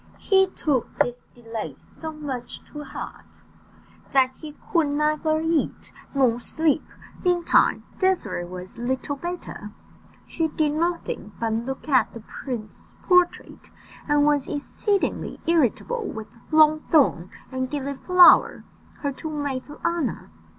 He 0.17 0.47
took 0.47 0.97
this 0.97 1.27
delay 1.35 1.75
so 1.77 2.11
much 2.11 2.63
to 2.73 2.83
heart, 2.83 3.43
that 4.13 4.31
he 4.37 4.53
could 4.73 4.87
neither 4.87 5.39
eat 5.41 5.91
nor 6.15 6.39
sleep; 6.39 6.81
meantime 7.23 7.83
Désirée 7.99 8.49
was 8.49 8.79
little 8.79 9.15
better 9.15 9.69
she 10.25 10.47
did 10.47 10.71
nothing 10.71 11.33
but 11.39 11.53
look 11.53 11.87
at 11.87 12.13
the 12.13 12.21
prince's 12.21 12.95
portrait, 13.03 13.69
and 14.09 14.25
was 14.25 14.47
exceedingly 14.49 15.39
irritable 15.45 16.03
with 16.07 16.29
Longthorn 16.49 17.29
and 17.51 17.69
Gilliflower, 17.69 18.63
her 19.01 19.11
two 19.11 19.29
maids 19.29 19.69
of 19.69 19.79
honour. 19.85 20.31